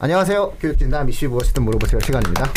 [0.00, 0.52] 안녕하세요.
[0.60, 2.52] 교육진담 이슈 무엇이든 물어보세요 시간입니다.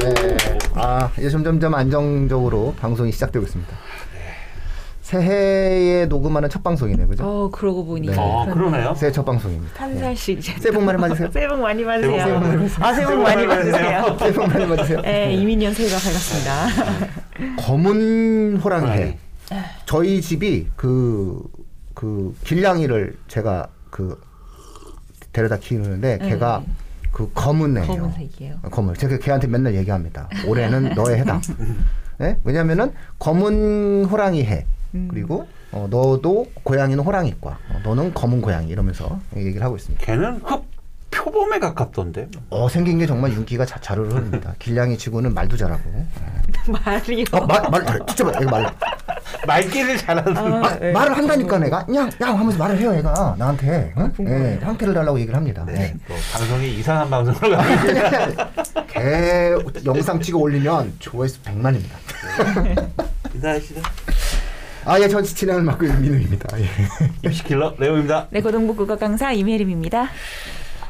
[0.00, 0.58] 네.
[0.74, 3.76] 아, 이제 점점점 안정적으로 방송이 시작되고 있습니다.
[5.02, 7.22] 새해에 녹음하는 첫 방송이네요, 그죠?
[7.24, 8.14] 어 그러고 보니 네.
[8.18, 8.94] 어, 그러네요.
[8.96, 9.84] 새해 첫 방송입니다.
[9.84, 11.30] 한 살씩 이제 새해 복 많이 받으세요.
[11.30, 12.16] 새해 복 많이 받으세요.
[12.16, 14.16] 새해 복 많이 아 새해 복 많이 받으세요.
[14.18, 15.00] 새해 복 많이 받으세요.
[15.02, 16.66] 네, 이민년 새해가 밝았습니다.
[17.58, 19.18] 검은 호랑이 해.
[19.50, 19.66] 호랑이.
[19.84, 21.42] 저희 집이 그,
[21.94, 24.20] 그, 길냥이를 제가 그,
[25.32, 26.28] 데려다 키우는데, 네.
[26.30, 26.64] 걔가
[27.16, 27.86] 그 검은 애예요.
[27.86, 28.54] 검은색이에요.
[28.62, 28.92] 어, 검은.
[28.92, 30.28] 제가 걔한테 맨날 얘기합니다.
[30.46, 31.40] 올해는 너의 해다.
[32.18, 32.38] 네?
[32.44, 34.66] 왜냐면은 검은 호랑이 해.
[34.94, 35.08] 음.
[35.10, 37.48] 그리고 어, 너도 고양이는 호랑이과.
[37.48, 40.04] 어, 너는 검은 고양이 이러면서 얘기를 하고 있습니다.
[40.04, 40.65] 걔는 흑
[41.26, 42.28] 표범에 가깝던데.
[42.50, 44.54] 어, 생긴 게 정말 윤기가 자, 자르르 흐릅니다.
[44.60, 46.06] 길냥이 치고는 말도 잘하고.
[46.68, 47.24] 말이요.
[47.32, 48.74] 어, 말, 말, 잘, 진짜 말, 얘가 말.
[49.46, 50.36] 말귀를 잘하는.
[50.36, 50.92] 아, 아, 네.
[50.92, 54.12] 말을 한다니까 내가 냥, 냥 하면서 말을 해요 얘가 나한테 응?
[54.20, 55.94] 예, 황태를 달라고 얘기를 합니다 네.
[56.08, 58.86] 뭐 방송이 이상한 가고 예.
[58.88, 61.90] 개 영상 찍어 올리면 조회수 100만입니다
[63.34, 63.80] 인사하시죠.
[64.84, 66.66] 아 예 전 진행을 맡고 있는 민우입니다 예.
[67.24, 68.28] 입시킬러 레오입니다.
[68.30, 70.08] 네 고등부 국어 강사 임혜림입니다.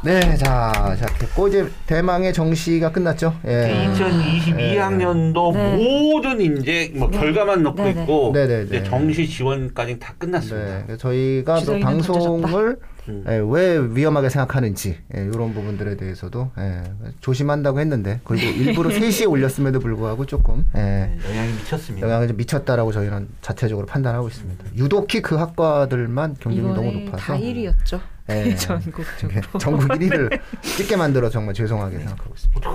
[0.07, 3.91] 네, 자, 자 됐고 이제 대망의 정시가 끝났죠 예.
[3.93, 5.77] 2022학년도 네.
[5.77, 8.03] 모든 이제 뭐 결과만 넣고 네, 네.
[8.03, 8.85] 있고 네, 네, 이제 네.
[8.85, 10.79] 정시 지원까지 다 끝났습니다.
[10.79, 13.25] 네, 그래서 저희가 또 방송을 음.
[13.29, 16.83] 예, 왜 위험하게 생각하는지 예, 이런 부분들에 대해서도 예,
[17.21, 22.07] 조심한다고 했는데 그리고 일부러 3시에 올렸음에도 불구하고 조금 예, 네, 영향이 미쳤습니다.
[22.07, 24.65] 영향이 좀 미쳤다라고 저희는 자체적으로 판단하고 있습니다.
[24.77, 28.16] 유독히 그 학과들만 경쟁이 너무 이번에 높아서 다 1위였죠.
[28.31, 28.55] 예.
[28.57, 29.41] 전국적으로.
[29.61, 32.71] 전국 1위를 찍게 만들어 정말 죄송하게 생각하고 있습니다.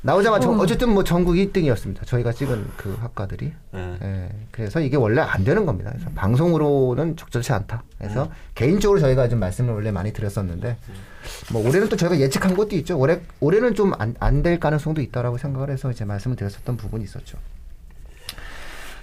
[0.00, 0.62] 나오자마자 정- 어.
[0.62, 2.06] 어쨌든 뭐 전국 1등이었습니다.
[2.06, 3.52] 저희가 찍은 그 학과들이.
[3.72, 3.98] 네.
[4.02, 5.90] 예, 그래서 이게 원래 안 되는 겁니다.
[5.92, 7.82] 그래서 방송으로는 적절치 않다.
[7.98, 8.28] 그래서 음.
[8.54, 10.76] 개인적으로 저희가 좀 말씀을 원래 많이 드렸었는데
[11.52, 12.96] 뭐 올해는 또 저희가 예측한 것도 있죠.
[12.96, 17.36] 올해 올해는 좀 안 안 될 가능성도 있다라고 생각을 해서 이제 말씀을 드렸었던 부분이 있었죠.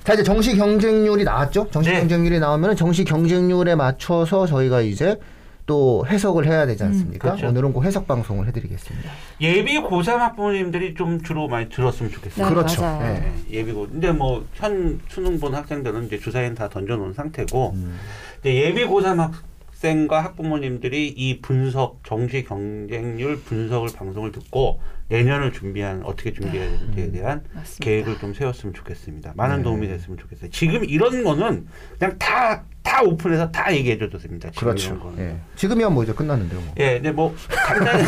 [0.06, 1.68] 자 이제 정시 경쟁률이 나왔죠.
[1.72, 2.00] 정시 네.
[2.00, 5.20] 경쟁률이 나오면 정시 경쟁률에 맞춰서 저희가 이제
[5.66, 7.30] 또 해석을 해야 되지 않습니까?
[7.30, 7.48] 그렇죠.
[7.48, 9.10] 오늘은 그 해석 방송을 해드리겠습니다.
[9.42, 12.46] 예비 고3 학부모님들이 좀 주로 많이 들었으면 좋겠어요.
[12.48, 12.84] 네, 그렇죠.
[13.02, 13.06] 예.
[13.08, 17.98] 네, 예비고 근데 뭐 현 수능 본 학생들은 이제 주사위는 다 던져놓은 상태고 음.
[18.44, 19.32] 근데 예비 고3 학
[19.76, 27.44] 생과 학부모님들이 이 분석 정시 경쟁률 분석을 방송을 듣고 내년을 준비한 어떻게 준비해야 되는지에 대한
[27.54, 27.84] 맞습니다.
[27.86, 29.34] 계획을 좀 세웠으면 좋겠습니다.
[29.36, 29.64] 많은 네.
[29.64, 30.50] 도움이 됐으면 좋겠어요.
[30.50, 31.68] 지금 이런 거는
[32.00, 34.50] 그냥 다 다 오픈해서 다 얘기해 줘도 됩니다.
[34.54, 35.14] 지금 그렇죠.
[35.18, 35.36] 예.
[35.56, 36.62] 지금이야 뭐 이제 끝났는데요.
[36.62, 36.74] 뭐.
[36.78, 38.04] 예, 근데 뭐 간단히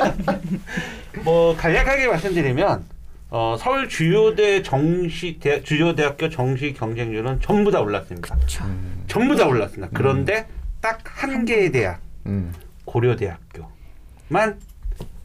[1.22, 2.84] 뭐 간략하게 말씀드리면
[3.28, 8.34] 어, 서울 주요대 정시 대, 주요 대학교 정시 경쟁률은 전부 다 올랐습니다.
[8.34, 8.64] 그렇죠.
[9.06, 9.90] 전부 다 올랐습니다.
[9.94, 10.48] 그런데
[10.80, 12.52] 딱 한 개의 대학 음.
[12.86, 14.58] 고려대학교만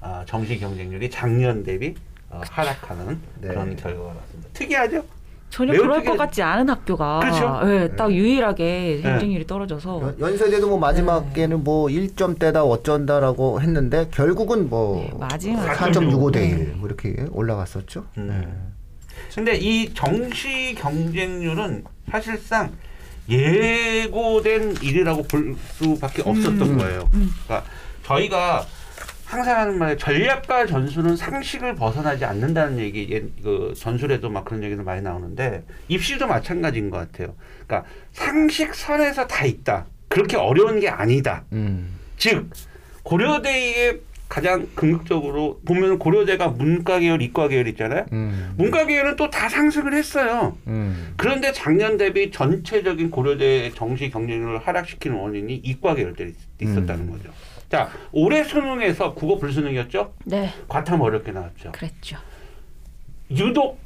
[0.02, 1.96] 아, 정시 경쟁률이 작년 대비
[2.30, 3.48] 어, 하락하는 네.
[3.50, 4.50] 그런 결과가 나왔습니다.
[4.54, 5.04] 특이하죠?
[5.50, 6.12] 전혀 그럴 특이하죠.
[6.12, 7.62] 것 같지 않은 학교가 그렇죠.
[7.72, 9.10] 예, 딱 유일하게 네.
[9.10, 16.34] 경쟁률이 떨어져서 연- 연세대도 뭐 마지막에는 뭐 1점대다 어쩐다라고 했는데 결국은 뭐 네, 마지막 4.65대
[16.34, 16.74] 네.
[16.74, 18.06] 1뭐 이렇게 올라갔었죠.
[18.18, 18.28] 음.
[18.28, 18.48] 네.
[19.34, 22.72] 근데 이 정시 경쟁률은 사실상
[23.30, 26.78] 예고된 일이라고 볼 수밖에 없었던 음.
[26.78, 27.10] 거예요.
[27.12, 27.64] 그러니까
[28.04, 28.66] 저희가
[29.26, 34.84] 항상 하는 말에 전략과 전술은 상식을 벗어나지 않는다는 얘기, 예, 그 전술에도 막 그런 얘기도
[34.84, 37.36] 많이 나오는데 입시도 마찬가지인 것 같아요.
[37.66, 39.88] 그러니까 상식선에서 다 있다.
[40.08, 41.44] 그렇게 어려운 게 아니다.
[41.52, 41.98] 음.
[42.18, 42.50] 즉
[43.04, 48.06] 고려대의 가장 궁극적으로 보면 고려대가 문과 계열, 이과 계열 있잖아요.
[48.12, 48.54] 음.
[48.58, 50.58] 문과 계열은 또 다 상승을 했어요.
[50.68, 51.14] 음.
[51.18, 57.12] 그런데 작년 대비 전체적인 고려대 정시 경쟁률을 하락시키는 원인이 이과 계열들이 있었다는 음.
[57.12, 57.30] 거죠.
[57.70, 60.14] 자, 올해 수능에서 국어 불수능이었죠?
[60.26, 61.72] 네, 과탐 어렵게 나왔죠.
[61.74, 62.18] 그랬죠.
[63.32, 63.80] 유독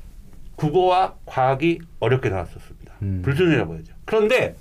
[0.56, 2.94] 국어와 과학이 어렵게 나왔었습니다.
[3.02, 3.22] 음.
[3.24, 3.94] 불수능이라고 하죠.
[4.06, 4.56] 그런데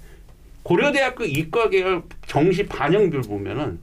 [0.62, 3.78] 고려대학교 이과 계열 정시 반영률 보면은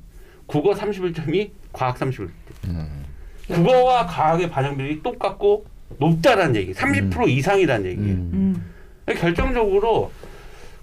[0.45, 2.29] 국어 31점이 과학 31점.
[2.69, 3.05] 음.
[3.47, 5.65] 국어와 과학의 반영률이 똑같고
[5.99, 8.13] 높다라는 얘기, 30% 이상이라는 얘기예요.
[8.13, 8.63] 음.
[9.07, 9.13] 음.
[9.15, 10.11] 결정적으로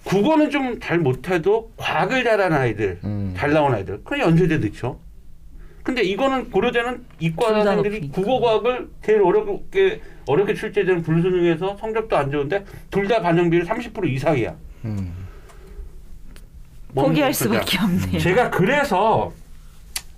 [0.05, 3.35] 국어는 좀 잘 못해도 과학을 잘하는 아이들, 음.
[3.37, 4.99] 잘 나온 아이들, 그건 연세대 넣죠.
[5.83, 8.15] 근데 이거는 고려대는 이과 둘다 학생들이 높으니까.
[8.23, 14.09] 국어 과학을 제일 어렵게 어렵게 출제되는 불수능에서 성적도 안 좋은데 둘 다 반영 비율 30%
[14.09, 14.55] 이상이야.
[14.85, 15.12] 음.
[16.94, 18.19] 포기할 뭔 수밖에 없네요.
[18.21, 19.33] 제가 그래서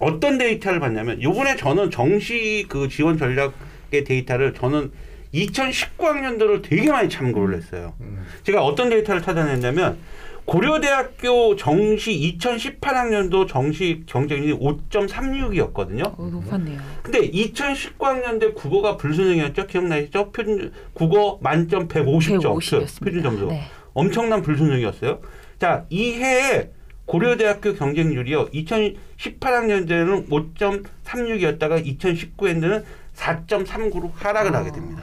[0.04, 4.92] 어떤 데이터를 봤냐면 요번에 저는 정시 그 지원 전략의 데이터를 저는
[5.32, 7.94] 2019학년도를 되게 많이 참고를 했어요.
[8.02, 8.22] 음.
[8.42, 9.96] 제가 어떤 데이터를 찾아냈냐면
[10.44, 16.18] 고려대학교 정시 2018학년도 정시 경쟁률이 5.36이었거든요.
[16.18, 16.78] 어, 높았네요.
[17.02, 19.66] 근데 2019학년대 국어가 불수능이었죠.
[19.66, 20.32] 기억나시죠?
[20.32, 23.04] 표준 국어 만점 150점 150이었습니다.
[23.04, 23.46] 표준 점수.
[23.46, 23.62] 네.
[23.94, 25.20] 엄청난 불수능이었어요.
[25.58, 26.68] 자, 이 해에
[27.06, 28.46] 고려대학교 경쟁률이요.
[28.50, 32.84] 2018학년도에는 5.36이었다가 2019년도에는
[33.14, 35.02] 4.39로 하락을 하게 됩니다.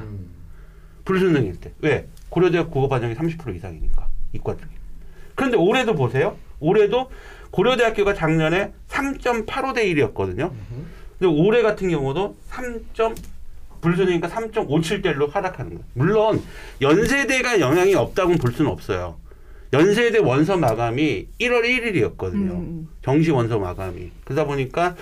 [1.06, 1.72] 불수능일 때.
[1.80, 2.08] 왜?
[2.30, 4.08] 고려대학 국어 반영이 30% 이상이니까.
[4.34, 4.72] 이과 쪽이.
[5.36, 6.38] 그런데 올해도 보세요.
[6.60, 7.10] 올해도
[7.52, 9.84] 고려대학교가 작년에 3.85대
[10.14, 10.52] 1이었거든요.
[11.20, 12.86] 근데 올해 같은 경우도 3.
[13.82, 15.84] 불수능이니까 3.57대 1로 하락하는 거예요.
[15.94, 16.44] 물론
[16.82, 19.18] 연세대가 영향이 없다고는 볼 수는 없어요.
[19.74, 22.52] 연세대 원서 마감이 1월 1일이었거든요.
[22.52, 22.90] 음.
[23.02, 24.12] 정시 원서 마감이.
[24.26, 24.96] 그러다 보니까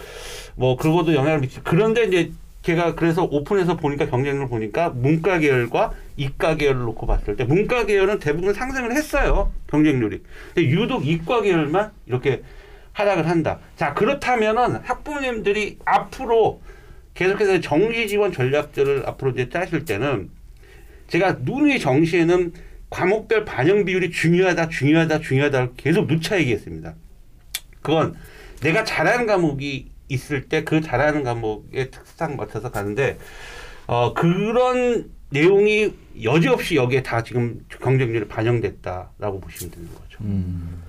[0.55, 1.59] 뭐 그거도 영향을 미치.
[1.63, 2.31] 그런데 이제
[2.61, 8.19] 제가 그래서 오픈해서 보니까 경쟁률 보니까 문과 계열과 이과 계열을 놓고 봤을 때 문과 계열은
[8.19, 9.51] 대부분 상승을 했어요.
[9.67, 10.21] 경쟁률이.
[10.53, 12.43] 근데 유독 이과 계열만 이렇게
[12.93, 13.59] 하락을 한다.
[13.75, 16.61] 자, 그렇다면은 학부모님들이 앞으로
[17.13, 20.29] 계속해서 정시 지원 전략들을 앞으로 이제 짜실 때는
[21.07, 22.53] 제가 누누이 정시에는
[22.89, 26.95] 과목별 반영 비율이 중요하다, 중요하다, 중요하다 계속 누차 얘기했습니다.
[27.81, 28.15] 그건
[28.61, 33.17] 내가 잘하는 과목이 있을 때 그 잘하는 과목의 특성 맞춰서 가는데
[33.85, 35.93] 어 그런 내용이
[36.23, 40.17] 여지없이 여기에 다 지금 경쟁률에 반영됐다라고 보시면 되는 거죠.
[40.21, 40.81] 음.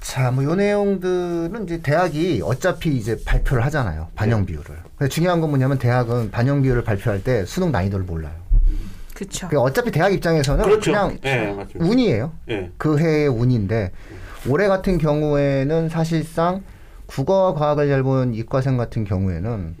[0.00, 4.08] 자, 뭐 요 내용들은 이제 대학이 어차피 이제 발표를 하잖아요.
[4.14, 4.46] 반영 네.
[4.46, 4.64] 비율을.
[4.96, 8.34] 근데 중요한 건 뭐냐면 대학은 반영 비율을 발표할 때 수능 난이도를 몰라요.
[9.14, 9.48] 그렇죠.
[9.48, 10.90] 그 어차피 대학 입장에서는 그렇죠.
[10.92, 11.84] 그냥 예, 맞습니다.
[11.90, 12.32] 운이에요.
[12.50, 12.70] 예.
[12.76, 13.92] 그 해의 운인데
[14.48, 16.62] 올해 같은 경우에는 사실상
[17.06, 19.76] 국어와 과학을 잘 본 이과생 같은 경우에는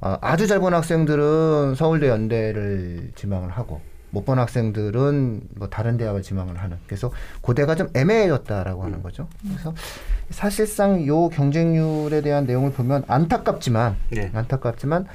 [0.00, 3.80] 아, 아주 잘 본 학생들은 서울대 연대를 지망을 하고
[4.10, 9.28] 못 본 학생들은 뭐 다른 대학을 지망을 하는 그래서 고대가 좀 애매해졌다라고 하는 거죠.
[9.42, 9.74] 그래서
[10.30, 14.30] 사실상 요 경쟁률에 대한 내용을 보면 안타깝지만 네.
[14.34, 15.06] 안타깝지만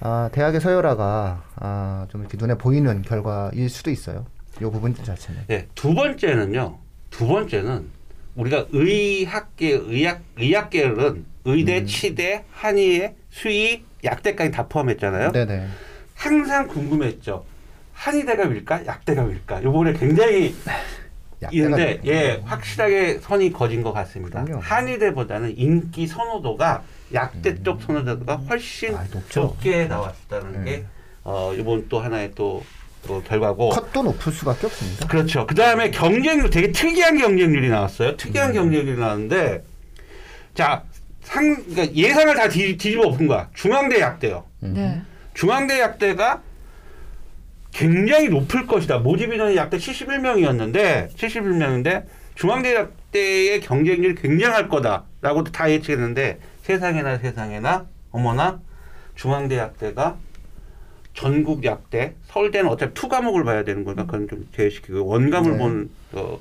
[0.00, 4.26] 아, 대학의 서열화가 아, 좀 이렇게 눈에 보이는 결과일 수도 있어요.
[4.60, 5.42] 요 부분 자체는.
[5.46, 6.76] 네, 두 번째는요.
[7.08, 7.86] 두 번째는
[8.34, 11.86] 우리가 의학계 의학 의학계열은 의대, 음.
[11.86, 15.30] 치대, 한의대, 수의, 약대까지 다 포함했잖아요.
[15.30, 15.68] 네네.
[16.16, 17.44] 항상 궁금했죠.
[17.92, 19.62] 한의대가 밀까, 약대가 밀까.
[19.62, 20.56] 요번에 굉장히
[21.52, 24.42] 있는데 예 확실하게 선이 거진 것 같습니다.
[24.44, 24.62] 그럼요.
[24.62, 26.82] 한의대보다는 인기 선호도가
[27.14, 29.04] 약대 쪽 선호도가 훨씬 아.
[29.34, 30.70] 높게 나왔다는 네.
[30.70, 30.84] 게
[31.24, 32.64] 어, 이번 또 하나의 또,
[33.06, 33.70] 또 결과고.
[33.70, 35.06] 컷도 높을 수밖에 없습니다.
[35.06, 35.46] 그렇죠.
[35.46, 38.16] 그 다음에 경쟁률 되게 특이한 경쟁률이 나왔어요.
[38.16, 38.54] 특이한 음.
[38.54, 39.64] 경쟁률이 나왔는데
[40.54, 40.84] 자
[41.22, 43.48] 상, 그러니까 예상을 다 뒤, 뒤집어 엎은 거야.
[43.54, 44.44] 중앙대 약대요.
[44.60, 45.02] 네.
[45.34, 46.42] 중앙대 약대가
[47.72, 48.98] 굉장히 높을 것이다.
[48.98, 52.04] 모집 인원이 약대 71명이었는데 71명인데
[52.34, 58.60] 중앙대 약대의 경쟁률이 굉장할 거다라고 다 예측했는데 세상에나 세상에나 어머나
[59.14, 60.16] 중앙대 약대가
[61.14, 65.58] 전국 약대 서울대는 어차피 two 과목을 봐야 되는 거니까 그건 좀 제외시키고 one 과목을 네.
[65.58, 66.38] 본 어,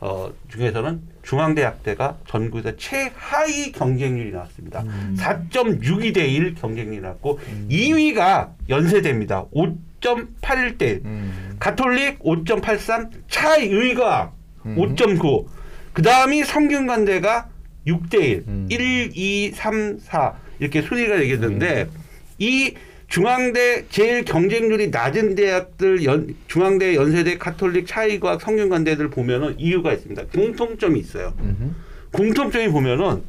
[0.00, 4.82] 어, 중에서는 중앙대 약대가 전국에서 최하위 경쟁률이 나왔습니다.
[4.82, 5.16] 음.
[5.18, 7.38] 4.62 대 1 경쟁률이 나왔고
[7.70, 9.46] 2위가 연세대입니다.
[9.46, 11.00] 5.81 대 1.
[11.04, 11.56] 음.
[11.58, 14.32] 가톨릭 5.83, 차의과
[14.66, 14.76] 음.
[14.76, 15.46] 5.9.
[15.94, 17.48] 그 다음이 성균관대가
[17.86, 18.66] 6대 1, 음.
[18.70, 21.90] 1, 2, 3, 4 이렇게 순위가 되겠는데 음.
[22.38, 22.74] 이
[23.14, 30.24] 중앙대 제일 경쟁률이 낮은 대학들 연, 중앙대, 연세대, 가톨릭, 차의과학, 성균관대들 보면은 이유가 있습니다.
[30.34, 31.32] 공통점이 있어요.
[31.38, 31.70] 음흠.
[32.10, 33.22] 공통점이 보면은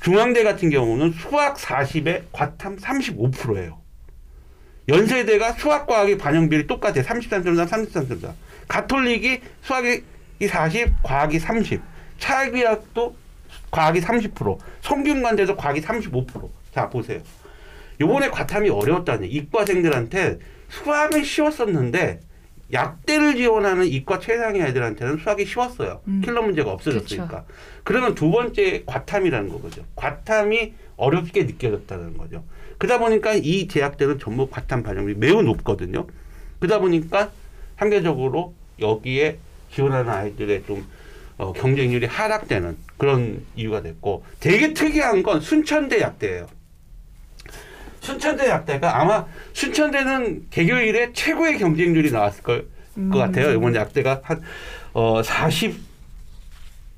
[0.00, 3.82] 중앙대 같은 경우는 수학 40에 과탐 35%예요.
[4.88, 7.04] 연세대가 수학과학의 반영비율이 똑같아요.
[7.04, 8.32] 33.3, 33.4.
[8.66, 10.04] 가톨릭이 수학이
[10.48, 11.82] 40, 과학이 30.
[12.18, 13.14] 차의학도
[13.70, 14.58] 과학이 30%.
[14.80, 16.48] 성균관대도 과학이 35%.
[16.74, 17.20] 자, 보세요.
[18.02, 19.28] 요번에 과탐이 어려웠다니.
[19.28, 22.20] 이과생들한테 수학은 쉬웠었는데
[22.72, 26.00] 약대를 지원하는 이과 최상위 애들한테는 수학이 쉬웠어요.
[26.08, 26.20] 음.
[26.24, 27.44] 킬러 문제가 없어졌으니까.
[27.84, 29.84] 그러면 두 번째 과탐이라는 거죠.
[29.94, 32.44] 과탐이 어렵게 느껴졌다는 거죠.
[32.78, 36.06] 그러다 보니까 이 대학들은 전부 과탐 반영률이 매우 높거든요.
[36.58, 37.30] 그러다 보니까
[37.78, 39.38] 상대적으로 여기에
[39.72, 40.84] 지원하는 아이들의 좀
[41.38, 46.46] 어, 경쟁률이 하락되는 그런 이유가 됐고 되게 특이한 건 순천대 약대예요.
[48.02, 52.66] 순천대 약대가 아마 순천대는 개교 이래 최고의 경쟁률이 나왔을 걸,
[53.10, 53.52] 것 같아요.
[53.52, 54.42] 이번 약대가 한,
[54.92, 55.78] 어, 40,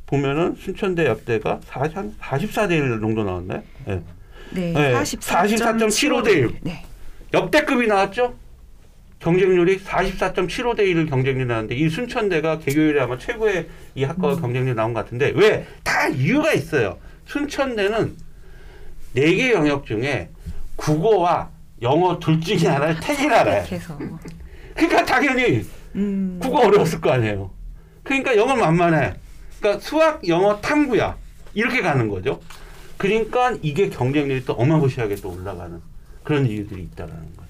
[0.06, 3.62] 보면은 순천대 약대가 40, 한 44대 1 정도 나왔나요?
[3.88, 4.00] 예.
[4.50, 4.72] 네.
[4.72, 6.50] 네, 44.75대 44.75대 1.
[6.62, 6.84] 네.
[7.34, 8.34] 역대급이 나왔죠?
[9.18, 15.04] 경쟁률이 44.75대 1을 경쟁률이 나왔는데 이 순천대가 개교율이 아마 최고의 이 학과가 경쟁률이 나온 것
[15.04, 15.66] 같은데 왜?
[15.82, 16.98] 다 이유가 있어요.
[17.26, 18.16] 순천대는
[19.12, 20.28] 네개 영역 중에
[20.76, 21.50] 국어와
[21.82, 23.64] 영어 둘 중에 하나를 택이라래.
[24.74, 25.64] 그러니까 당연히
[25.94, 26.38] 음.
[26.42, 27.50] 국어 어려웠을 거 아니에요.
[28.02, 29.14] 그러니까 영어 만만해.
[29.60, 31.16] 그러니까 수학, 영어, 탐구야.
[31.54, 32.40] 이렇게 가는 거죠.
[32.96, 35.80] 그러니까 이게 경쟁률이 또 어마무시하게 또 올라가는
[36.22, 37.44] 그런 이유들이 있다라는 거죠.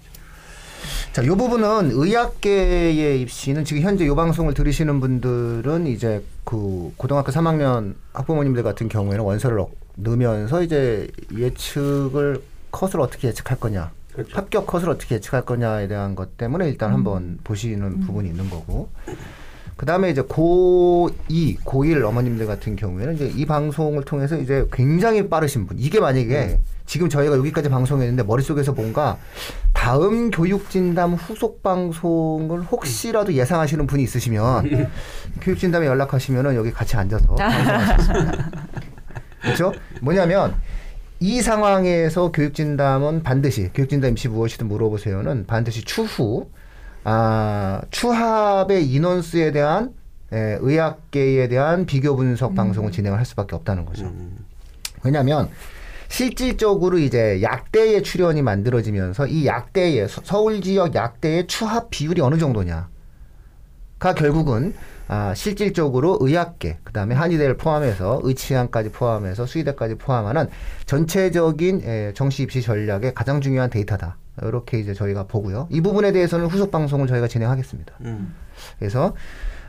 [1.12, 7.95] 자, 이 부분은 의학계의 입시는 지금 현재 이 방송을 들으시는 분들은 이제 그 고등학교 3학년
[8.12, 12.43] 학부모님들 같은 경우에는 원서를 넣- 넣으면서 이제 예측을
[12.75, 14.37] 컷을 어떻게 예측할 거냐, 그렇죠.
[14.37, 18.90] 합격 컷을 어떻게 예측할 거냐에 대한 것 때문에 일단 한번 보시는 부분이 있는 거고.
[19.76, 25.66] 그 다음에 이제 고2, 고1 어머님들 같은 경우에는 이제 이 방송을 통해서 이제 굉장히 빠르신
[25.66, 25.78] 분.
[25.81, 29.19] 이게 만약에 지금 저희가 여기까지 방송했는데 머릿속에서 뭔가
[29.73, 34.90] 다음 교육진담 후속 방송을 혹시라도 예상하시는 분이 있으시면
[35.43, 38.50] 교육진담에 연락하시면은 여기 같이 앉아서 방송할 수 있습니다.
[39.43, 39.73] 그렇죠?
[40.00, 40.54] 뭐냐면
[41.21, 46.49] 이 상황에서 교육진담은 반드시 교육진담 임시 무엇이든 물어보세요는 반드시 추후
[47.04, 49.92] 아, 추합의 인원수에 대한
[50.33, 54.06] 에, 의학계에 대한 비교 분석 방송을 진행을 할 수밖에 없다는 거죠.
[54.06, 54.38] 음.
[55.02, 55.49] 왜냐하면
[56.09, 62.88] 실질적으로 이제 약대의 출현이 만들어지면서 이 약대의 서- 서울 지역 약대의 추합 비율이 어느 정도냐
[64.04, 64.75] 가 결국은
[65.08, 70.50] 아, 실질적으로 의학계 그 다음에 한의대를 포함해서 의치안까지 포함해서 수의대까지 포함하는
[70.84, 74.18] 전체적인 에, 정시 입시 전략의 가장 중요한 데이터다.
[74.42, 75.68] 이렇게 이제 저희가 보고요.
[75.70, 77.94] 이 부분에 대해서는 후속 방송을 저희가 진행하겠습니다.
[78.02, 78.34] 음.
[78.78, 79.14] 그래서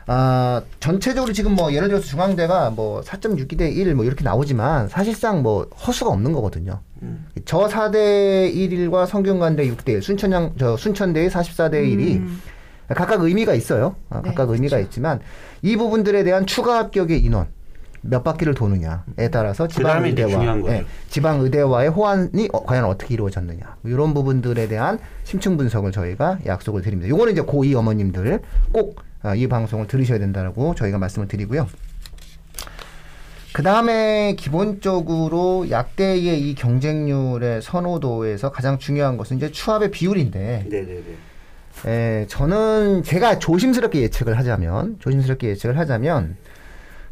[0.06, 5.66] 아 전체적으로 지금 뭐 예를 들어서 중앙대가 뭐 4.62대 1 뭐 이렇게 나오지만 사실상 뭐
[5.86, 6.80] 허수가 없는 거거든요.
[7.00, 7.26] 음.
[7.46, 12.42] 저 4대 1과 성균관대 6대 1, 순천향 저 순천대의 44대 1이 음.
[12.94, 13.96] 각각 의미가 있어요.
[14.10, 15.20] 아, 네, 각각 의미가 있지만
[15.62, 17.48] 이 부분들에 대한 추가 합격의 인원
[18.02, 20.58] 몇 바퀴를 도느냐에 따라서 지방 그다음에 이제 의대와.
[20.68, 26.38] 예, 지방 의대와의 호환이 어, 과연 어떻게 이루어졌느냐 뭐 이런 부분들에 대한 심층 분석을 저희가
[26.46, 27.08] 약속을 드립니다.
[27.08, 28.40] 요거는 이제 고2 어머님들
[28.72, 31.68] 꼭 이 방송을 들으셔야 된다라고 저희가 말씀을 드리고요.
[33.52, 41.02] 그 다음에 기본적으로 약대의 이 경쟁률의 선호도에서 가장 중요한 것은 이제 추합의 비율인데 네네네.
[41.84, 46.36] 에, 저는 제가 조심스럽게 예측을 하자면, 조심스럽게 예측을 하자면,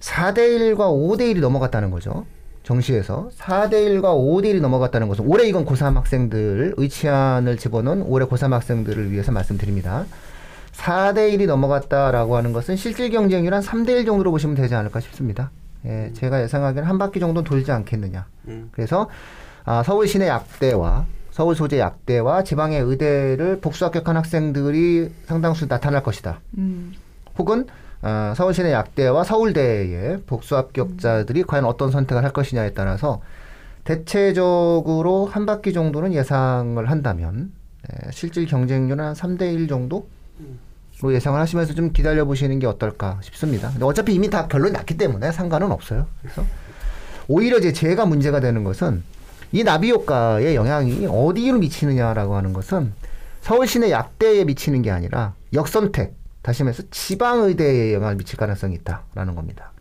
[0.01, 2.25] 4대1과 5대1이 넘어갔다는 거죠.
[2.63, 3.29] 정시에서.
[3.37, 10.07] 4대1과 5대1이 넘어갔다는 것은, 올해 이건 고3 학생들, 의치안을 집어넣은 올해 고3 학생들을 위해서 말씀드립니다.
[10.73, 15.51] 4대1이 넘어갔다라고 하는 것은 실질 경쟁률 한 3대1 정도로 보시면 되지 않을까 싶습니다.
[15.87, 18.27] 예, 제가 예상하기에는 한 바퀴 정도 돌지 않겠느냐.
[18.49, 18.71] 음.
[18.73, 19.09] 그래서
[19.65, 26.41] 아, 서울 시내 약대와 서울 소재 약대와 지방의 의대를 복수 합격한 학생들이 상당수 나타날 것이다.
[26.59, 26.93] 음.
[27.37, 27.67] 혹은
[28.03, 33.21] 아, 서울 시내 약대와 서울대의 복수 합격자들이 과연 어떤 선택을 할 것이냐에 따라서
[33.83, 37.51] 대체적으로 한 바퀴 정도는 예상을 한다면
[37.83, 40.07] 에, 실질 경쟁률은 한 3대 1 정도?
[41.03, 43.71] 로 예상을 하시면서 좀 기다려 보시는 게 어떨까 싶습니다.
[43.71, 46.07] 근데 어차피 이미 다 결론이 났기 때문에 상관은 없어요.
[46.23, 46.45] 그래서
[47.27, 49.03] 오히려 이제 제가 문제가 되는 것은
[49.53, 52.93] 이 나비 효과의 영향이 어디로 미치느냐라고 하는 것은
[53.41, 59.35] 서울 시내 약대에 미치는 게 아니라 역선택 다시 말해서 지방 의대에 영향을 미칠 가능성이 있다라는
[59.35, 59.73] 겁니다.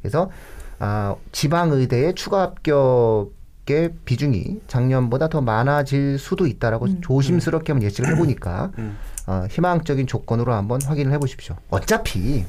[0.00, 0.30] 그래서
[0.78, 8.72] 아, 지방 의대의 추가 합격의 비중이 작년보다 더 많아질 수도 있다라고 조심스럽게 한번 예측을 해보니까
[8.78, 8.96] 음.
[9.26, 11.56] 어, 희망적인 조건으로 한번 확인을 해보십시오.
[11.70, 12.44] 어차피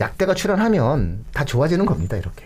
[0.00, 2.16] 약대가 출연하면 다 좋아지는 겁니다.
[2.16, 2.44] 이렇게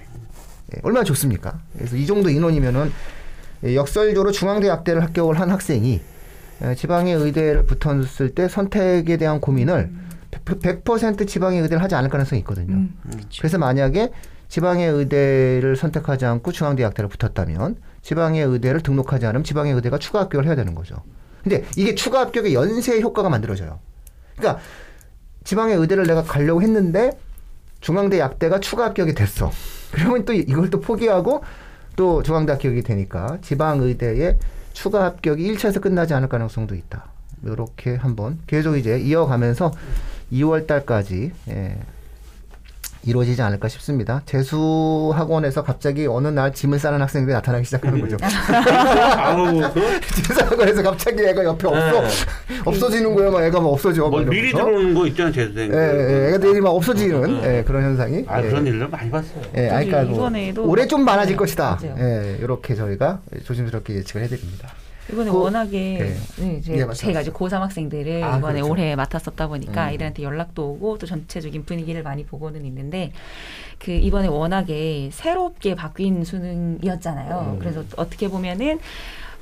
[0.75, 1.59] 예, 얼마나 좋습니까?
[1.77, 3.22] 그래서 이 정도 인원이면은 예,
[3.64, 6.00] 역설적으로 중앙대 약대를 합격을 한 학생이
[6.64, 9.90] 예, 지방의 의대를 붙었을 때 선택에 대한 고민을
[10.31, 12.75] 100%, 100% 지방의 의대를 하지 않을 가능성이 있거든요.
[12.75, 12.95] 음.
[13.38, 14.11] 그래서 만약에
[14.49, 20.47] 지방의 의대를 선택하지 않고 중앙대 약대를 붙었다면 지방의 의대를 등록하지 않으면 지방의 의대가 추가 합격을
[20.47, 20.97] 해야 되는 거죠.
[21.42, 23.81] 근데 이게 추가 합격의 연쇄 효과가 만들어져요.
[24.37, 24.62] 그러니까
[25.45, 27.19] 지방의 의대를 내가 가려고 했는데
[27.81, 29.50] 중앙대 약대가 추가 합격이 됐어.
[29.90, 31.42] 그러면 또 이걸 또 포기하고
[31.96, 34.38] 또 중앙대 합격이 되니까 지방 의대의
[34.72, 37.06] 추가 합격이 1차에서 끝나지 않을 가능성도 있다.
[37.44, 39.72] 이렇게 한번 계속 이제 이어가면서
[40.32, 41.78] 2월 달까지 예,
[43.04, 44.23] 이루어지지 않을까 싶습니다.
[44.26, 48.16] 재수 학원에서 갑자기 어느 날 짐을 싸는 학생들이 나타나기 시작하는 거죠.
[49.16, 52.02] 아우 그 재수 학원에서 갑자기 애가 옆에 없어
[52.64, 53.30] 없어지는 거예요.
[53.32, 54.09] 막 애가 막 없어져.
[54.09, 54.52] 뭐막 미리.
[54.52, 55.73] 들어오는 거 있잖아요, 재수생.
[55.73, 56.35] 예, 예, 예.
[56.35, 58.25] 애들이 막 없어지는 예, 그런 현상이.
[58.28, 58.49] 아 예.
[58.49, 59.42] 그런 일을 많이 봤어요.
[59.56, 61.78] 예, 아니, 그러니까 뭐 이번에도 올해 좀 많아질 것이다.
[61.82, 61.97] 맞아요.
[61.99, 64.68] 예, 이렇게 저희가 조심스럽게 예측을 해드립니다.
[65.11, 66.92] 이번에 그- 워낙에 네, 이제 예, 말씀하세요.
[66.94, 68.71] 제가 이제 고3 학생들을 아, 이번에 그렇죠.
[68.73, 69.88] 올해 맡았었다 보니까 음.
[69.88, 73.12] 아이들한테 연락도 오고 또 전체적인 분위기를 많이 보고는 있는데
[73.78, 77.54] 그 이번에 워낙에 새롭게 바뀐 수능이었잖아요.
[77.54, 77.59] 음.
[77.59, 78.78] 그래서 어떻게 보면은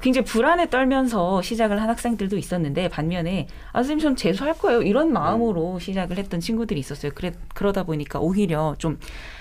[0.00, 5.78] 굉장히 불안에 떨면서 시작을 한 학생들도 있었는데 반면에 아 선생님 전 재수할 거예요 이런 마음으로
[5.78, 7.12] 시작을 했던 친구들이 있었어요.
[7.14, 8.98] 그래 그러다 보니까 오히려 좀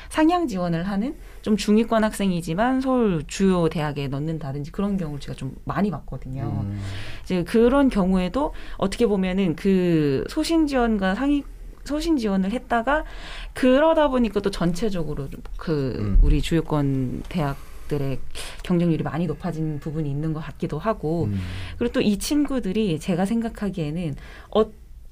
[0.10, 5.92] 상향 지원을 하는 좀 중위권 학생이지만 서울 주요 대학에 넣는다든지 그런 경우를 제가 좀 많이
[5.92, 6.64] 봤거든요.
[6.66, 6.80] 음.
[7.24, 11.44] 이제 그런 경우에도 어떻게 보면은 그 소신 지원과 상위
[11.86, 13.06] 소신 지원을 했다가
[13.54, 16.20] 그러다 보니까 또 전체적으로 좀그 음.
[16.22, 18.20] 우리 주요권 대학 들의
[18.64, 21.38] 경쟁률이 많이 높아진 부분이 있는 것 같기도 하고 음.
[21.78, 24.16] 그리고 또 이 친구들이 제가 생각하기에는
[24.56, 24.66] 어,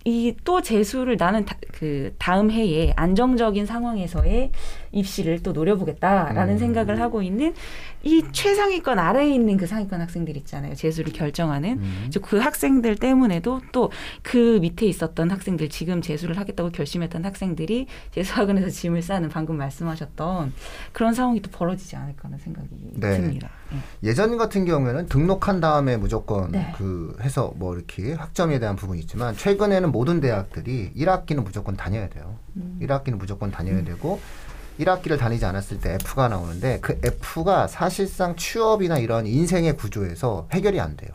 [0.05, 4.51] 이또 재수를 나는 다, 그 다음 해에 안정적인 상황에서의
[4.97, 6.59] 입시를 또 노려보겠다라는 음.
[6.59, 7.53] 생각을 하고 있는
[8.03, 10.75] 이 최상위권 아래에 있는 그 상위권 학생들 있잖아요.
[10.75, 12.11] 재수를 결정하는 음.
[12.21, 13.89] 그 학생들 때문에도 또
[14.23, 20.53] 그 밑에 있었던 학생들 지금 재수를 하겠다고 결심했던 학생들이 재수학원에서 짐을 싸는 방금 말씀하셨던
[20.91, 23.17] 그런 상황이 또 벌어지지 않을까 하는 생각이 네.
[23.17, 23.49] 듭니다.
[23.71, 23.77] 네.
[24.03, 26.73] 예전 같은 경우에는 등록한 다음에 무조건 네.
[26.77, 32.35] 그 해서 뭐 이렇게 학점에 대한 부분이 있지만 최근에는 모든 대학들이 1학기는 무조건 다녀야 돼요.
[32.55, 32.79] 음.
[32.81, 34.19] 1학기는 무조건 다녀야 되고
[34.79, 40.96] 1학기를 다니지 않았을 때 F가 나오는데 그 F가 사실상 취업이나 이런 인생의 구조에서 해결이 안
[40.98, 41.12] 돼요.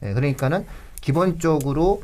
[0.00, 0.66] 네, 그러니까는
[1.00, 2.02] 기본적으로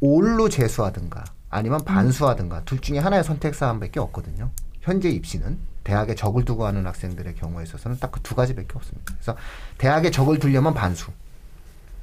[0.00, 4.50] 올로 재수하든가 아니면 반수하든가 둘 중에 하나의 선택 사항밖에 없거든요.
[4.80, 9.14] 현재 입시는 대학에 적을 두고 하는 학생들의 경우에 있어서는 딱 그 두 가지밖에 없습니다.
[9.14, 9.36] 그래서
[9.78, 11.10] 대학에 적을 두려면 반수,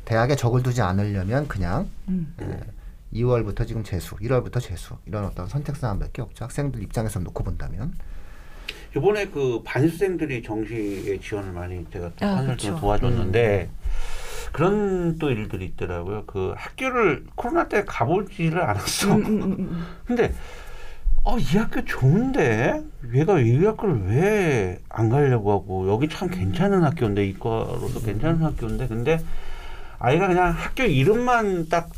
[0.05, 2.33] 대학에 적을 두지 않으려면 그냥 음.
[2.41, 2.59] 예,
[3.13, 6.45] 2월부터 지금 재수, 1월부터 재수 이런 어떤 선택 사항밖에 없죠.
[6.45, 7.93] 학생들 입장에서 놓고 본다면
[8.95, 12.79] 이번에 그 반수생들이 정시에 지원을 많이 제가 아, 그렇죠.
[12.79, 13.69] 도와줬는데
[14.51, 16.23] 그런 또 일들이 있더라고요.
[16.25, 19.13] 그 학교를 코로나 때 가보지를 않았어.
[19.15, 19.85] 음, 음, 음, 음.
[20.05, 20.33] 근데
[21.23, 22.81] 어, 이 학교 좋은데
[23.13, 29.19] 얘가 이 학교를 왜 안 가려고 하고 여기 참 괜찮은 학교인데 이과로서 괜찮은 학교인데 근데
[29.99, 31.89] 아이가 그냥 학교 이름만 딱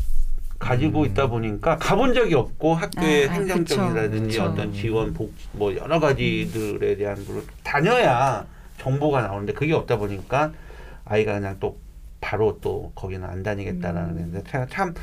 [0.59, 4.43] 가지고 있다 보니까 가본 적이 없고 학교의 아, 행정적이라든지 그쵸.
[4.43, 8.45] 어떤 지원 복 뭐 여러 가지들에 대한 걸 다녀야
[8.77, 10.51] 정보가 나오는데 그게 없다 보니까
[11.05, 11.77] 아이가 그냥 또
[12.21, 14.93] 바로 또 거기는 안 다니겠다라는 건데 참,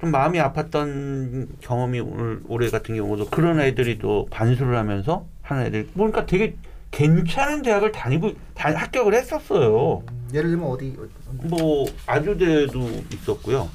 [0.00, 5.86] 좀 마음이 아팠던 경험이 오늘 올해 같은 경우도 그런 애들이 또 반수를 하면서 하는 애들
[5.94, 6.56] 보니까 되게
[6.90, 10.02] 괜찮은 대학을 다니고 다, 합격을 했었어요.
[10.34, 10.96] 예를 들면 어디
[11.44, 13.68] 뭐 아주대도 있었고요.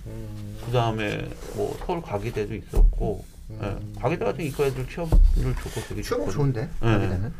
[0.71, 3.25] 그 다음에 뭐 서울 과기대도 있었고
[3.61, 6.31] 예, 과기대 같은 이과 애들 취업률 좋고 되게 취업.
[6.31, 6.85] 좋은데 예.
[6.85, 7.33] 과기대는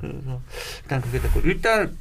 [0.00, 0.40] 그래서
[0.82, 1.96] 일단 그게 됐고 일단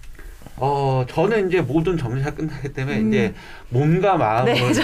[0.57, 3.07] 어 저는 이제 모든 점수가 끝나기 때문에 음.
[3.09, 3.35] 이제
[3.69, 4.81] 몸과 마음을 네, 이제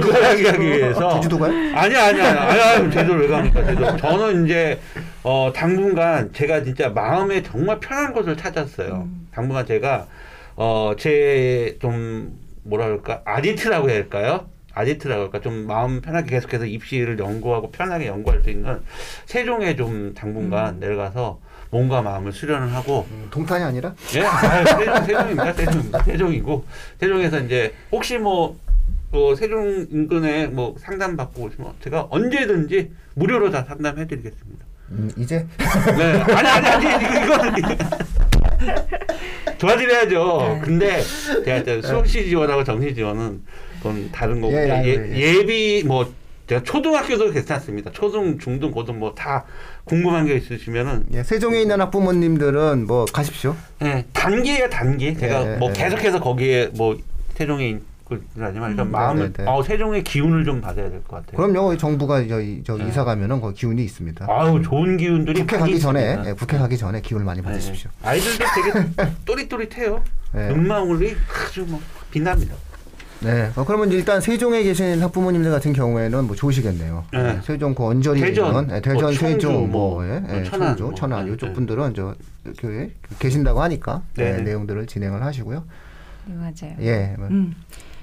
[0.00, 1.52] 건강하게 하기 위해서 제주도 가요?
[1.76, 4.80] 아니 아니 아니 아니 아니 제주를 왜 갑니까 제주 저는 이제
[5.22, 9.28] 어 당분간 제가 진짜 마음에 정말 편한 곳을 찾았어요 음.
[9.30, 10.08] 당분간 제가
[10.56, 12.36] 어제 좀
[12.70, 13.22] 뭐라 그럴까?
[13.24, 14.48] 아디트라고 해야 할까요?
[14.72, 15.40] 아디트라고 할까?
[15.40, 18.80] 좀 마음 편하게 계속해서 입시를 연구하고 편하게 연구할 수 있는
[19.26, 23.06] 세종에 좀 당분간 내려가서 몸과 마음을 수련을 하고.
[23.10, 23.94] 음, 동탄이 아니라?
[24.14, 25.52] 예, 아유, 세종, 세종입니다.
[25.52, 26.02] 세종입니다.
[26.04, 26.64] 세종이고.
[26.98, 28.56] 세종에서 이제 혹시 뭐,
[29.10, 34.64] 뭐 세종 인근에 뭐 상담 받고 오시면 제가 언제든지 무료로 다 상담해드리겠습니다.
[34.92, 35.46] 음, 이제?
[35.96, 37.78] 네, 아니 아니 아니 이거 이거는
[39.58, 40.38] 도와드려야죠.
[40.40, 40.60] 네.
[40.62, 41.02] 근데
[41.44, 43.42] 제가 저 수시 지원하고 정시 지원은
[43.78, 45.38] 그건 다른 거고 예, 예, 예, 예.
[45.38, 46.12] 예비 뭐
[46.46, 47.90] 제가 초등학교도 괜찮습니다.
[47.92, 49.44] 초등, 중등, 고등 뭐 다
[49.84, 53.56] 궁금한 게 있으시면은 예, 세종에 있는 학부모님들은 뭐 가십시오.
[53.82, 55.16] 예, 단기예요, 단기.
[55.16, 55.72] 제가 예, 뭐 예.
[55.74, 56.96] 계속해서 거기에 뭐
[57.34, 57.78] 세종에
[58.14, 58.90] 일단 음.
[58.90, 59.50] 마음을 네, 네, 네.
[59.50, 61.36] 어, 세종의 기운을 좀 받아야 될 것 같아요.
[61.36, 62.88] 그럼요, 정부가 저희 저 네.
[62.88, 64.26] 이사 가면은 그 기운이 있습니다.
[64.28, 66.30] 아우 좋은 기운들이 국회 가기 전에 있습니다.
[66.30, 67.44] 예, 국회 가기 전에 기운을 많이 네.
[67.46, 67.90] 받으십시오.
[68.02, 70.02] 아이들도 되게 또릿또릿해요.
[70.36, 70.48] 예.
[70.48, 71.14] 눈망울이
[71.46, 72.54] 아주 뭐 빛납니다.
[73.22, 73.50] 네.
[73.54, 77.04] 어, 그러면 일단 세종에 계신 학부모님들 같은 경우에는 뭐 좋으시겠네요.
[77.12, 77.18] 네.
[77.36, 80.68] 예, 세종 그 언저리 대전, 예, 대전, 뭐 세종, 뭐, 뭐, 예, 뭐 예, 천안,
[80.68, 81.52] 청주, 뭐, 천안 네, 이쪽 네.
[81.52, 82.14] 분들은 저
[82.58, 84.42] 교회 계신다고 하니까 예, 네.
[84.42, 85.64] 내용들을 진행을 하시고요.
[86.26, 86.76] 네, 맞아요.
[86.80, 87.14] 예.
[87.18, 87.54] 뭐, 음.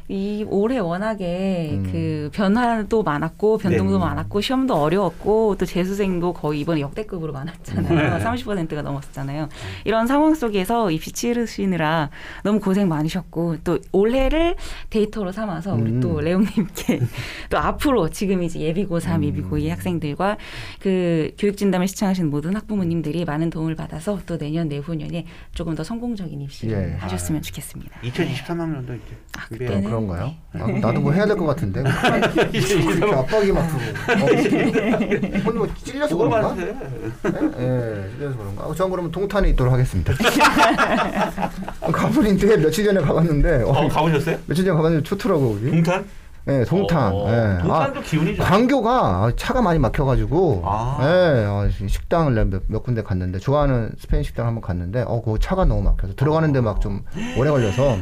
[0.10, 1.90] 이 올해 워낙에 음.
[1.92, 4.06] 그 변화도 많았고 변동도 네.
[4.06, 8.18] 많았고 시험도 어려웠고 또 재수생도 거의 이번에 역대급으로 많았잖아요.
[8.18, 8.24] 네.
[8.24, 9.50] 30%가 넘었었잖아요.
[9.84, 12.10] 이런 상황 속에서 입시 치르시느라
[12.44, 14.56] 너무 고생 많으셨고 또 올해를
[14.90, 16.00] 데이터로 삼아서 우리 음.
[16.00, 17.02] 또 레옹님께
[17.52, 19.24] 또 앞으로 지금 이제 예비고 3, 음.
[19.26, 20.38] 예비고 2 학생들과
[20.80, 26.94] 그 교육진담을 시청하시는 모든 학부모님들이 많은 도움을 받아서 또 내년 내후년에 조금 더 성공적인 입시를
[26.94, 26.98] 예.
[27.00, 28.00] 하셨으면 좋겠습니다.
[28.04, 30.34] 2023학년도 이제 아, 그때는 그런가요?
[30.54, 30.62] 네.
[30.62, 31.82] 아, 나도 뭐 해야 될 것 같은데.
[32.54, 35.50] 이렇게 압박이 막 들고.
[35.50, 36.56] 어, 뭐 찔려서 그런가?
[36.58, 38.64] 예, 예, 찔려서 그런가?
[38.66, 40.14] 아, 전 그러면 동탄에 있도록 하겠습니다.
[41.92, 44.38] 가버린데 며칠 전에 가봤는데 어, 어, 가보셨어요?
[44.46, 45.72] 며칠 전에 가봤는데 좋더라고 거기.
[45.72, 46.06] 동탄?
[46.50, 47.12] 예, 동탄.
[47.14, 47.62] 어, 예.
[47.62, 48.46] 동탄도 아, 기운이 좋아.
[48.46, 50.98] 광교가 차가 많이 막혀가지고 아.
[51.02, 55.66] 예, 어, 식당을 몇, 몇 군데 갔는데 좋아하는 스페인 식당 한번 갔는데 어, 그 차가
[55.66, 57.02] 너무 막혀서 들어가는데 막 좀
[57.38, 57.98] 오래 걸려서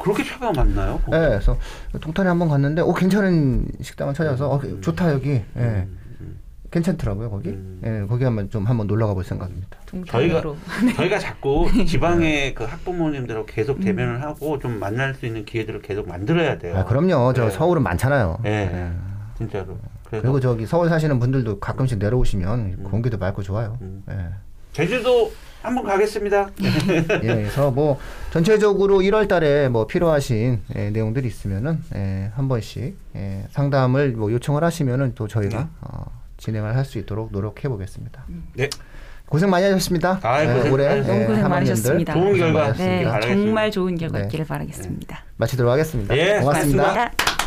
[0.00, 1.00] 그렇게 차가 많나요?
[1.08, 1.56] 예, 그래서
[2.00, 7.80] 동탄에 한번 갔는데 어 괜찮은 식당을 찾아서 어, 좋다 여기 예, 음, 괜찮더라고요 거기 음.
[7.84, 9.78] 예, 거기 한번 좀 한번 놀러 가볼 생각입니다.
[9.86, 10.56] 동탄으로
[10.96, 16.58] 저희가 자꾸 지방의 그 학부모님들하고 계속 대면을 하고 좀 만날 수 있는 기회들을 계속 만들어야
[16.58, 16.78] 돼요.
[16.78, 17.50] 아, 그럼요 저 네.
[17.50, 18.38] 서울은 많잖아요.
[18.46, 18.90] 예, 예.
[19.36, 19.78] 진짜로.
[20.04, 23.78] 그래서 그리고 저기 서울 사시는 분들도 가끔씩 내려오시면 공기도 맑고 좋아요.
[23.80, 24.02] 음.
[24.10, 24.30] 예.
[24.72, 26.48] 제주도 한번 가겠습니다.
[26.62, 27.98] 예, 그래서 뭐
[28.32, 35.12] 전체적으로 1월달에 뭐 필요하신 예, 내용들이 있으면은 예, 한 번씩 예, 상담을 뭐 요청을 하시면은
[35.14, 35.66] 또 저희가 네.
[35.82, 36.04] 어,
[36.38, 38.24] 진행을 할 수 있도록 노력해 보겠습니다.
[38.54, 38.70] 네.
[39.26, 40.18] 고생 많이 하셨습니다.
[40.22, 41.00] 아이, 고생 올해.
[41.02, 42.14] 너무 고생 한 많으셨습니다.
[42.14, 43.20] 좋은 결과 고생 네.
[43.20, 44.24] 정말 좋은 결과 네.
[44.24, 45.24] 있기를 바라겠습니다.
[45.36, 46.16] 마치도록 하겠습니다.
[46.16, 46.38] 예.
[46.40, 46.82] 고맙습니다.
[46.82, 47.39] 고맙습니다.